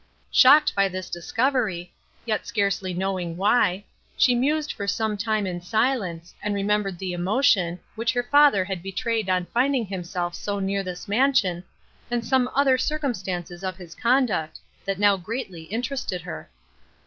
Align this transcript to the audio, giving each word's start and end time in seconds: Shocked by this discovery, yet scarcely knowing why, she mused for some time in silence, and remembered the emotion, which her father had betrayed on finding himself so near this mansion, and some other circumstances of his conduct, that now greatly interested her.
Shocked 0.31 0.73
by 0.73 0.87
this 0.87 1.11
discovery, 1.11 1.93
yet 2.25 2.47
scarcely 2.47 2.91
knowing 2.91 3.37
why, 3.37 3.83
she 4.17 4.33
mused 4.33 4.73
for 4.73 4.87
some 4.87 5.15
time 5.15 5.45
in 5.45 5.61
silence, 5.61 6.33
and 6.41 6.55
remembered 6.55 6.97
the 6.97 7.13
emotion, 7.13 7.79
which 7.93 8.11
her 8.13 8.23
father 8.23 8.65
had 8.65 8.81
betrayed 8.81 9.29
on 9.29 9.45
finding 9.53 9.85
himself 9.85 10.33
so 10.33 10.57
near 10.59 10.81
this 10.81 11.07
mansion, 11.07 11.63
and 12.09 12.25
some 12.25 12.49
other 12.55 12.79
circumstances 12.79 13.63
of 13.63 13.77
his 13.77 13.93
conduct, 13.93 14.57
that 14.85 14.97
now 14.97 15.17
greatly 15.17 15.65
interested 15.65 16.23
her. 16.23 16.49